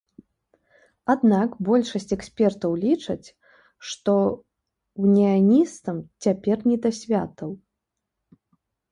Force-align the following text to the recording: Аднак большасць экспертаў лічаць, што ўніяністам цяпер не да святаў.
Аднак 1.13 1.49
большасць 1.67 2.15
экспертаў 2.15 2.71
лічаць, 2.85 3.27
што 3.89 4.15
ўніяністам 5.03 5.97
цяпер 6.27 6.57
не 6.71 6.77
да 6.87 6.91
святаў. 7.01 7.51